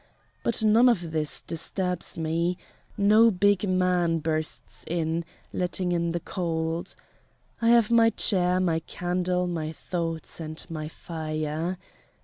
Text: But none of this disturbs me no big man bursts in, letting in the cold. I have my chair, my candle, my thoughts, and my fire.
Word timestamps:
But 0.41 0.63
none 0.63 0.89
of 0.89 1.11
this 1.11 1.43
disturbs 1.43 2.17
me 2.17 2.57
no 2.97 3.29
big 3.29 3.69
man 3.69 4.17
bursts 4.17 4.83
in, 4.87 5.23
letting 5.53 5.91
in 5.91 6.09
the 6.09 6.19
cold. 6.19 6.95
I 7.61 7.69
have 7.69 7.91
my 7.91 8.09
chair, 8.09 8.59
my 8.59 8.79
candle, 8.79 9.45
my 9.45 9.71
thoughts, 9.71 10.39
and 10.39 10.65
my 10.71 10.87
fire. 10.87 11.77